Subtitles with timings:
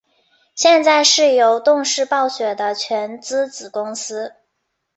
[0.55, 4.33] 现在是由动视暴雪的全资子公司。